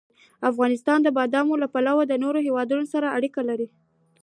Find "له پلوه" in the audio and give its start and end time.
1.63-2.03